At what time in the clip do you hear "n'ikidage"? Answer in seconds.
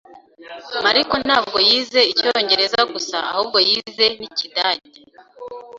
4.19-4.99